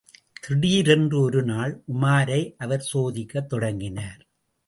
திடீரென்று 0.39 1.19
ஒருநாள், 1.19 1.83
உமாரை 1.93 2.55
அவர் 2.57 2.87
சோதிக்கத் 2.93 3.45
தொடங்கினார். 3.45 4.27